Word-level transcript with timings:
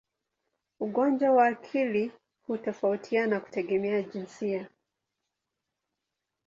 Ugonjwa 0.79 1.31
wa 1.31 1.47
akili 1.47 2.11
hutofautiana 2.47 3.39
kutegemea 3.39 4.01
jinsia. 4.01 4.69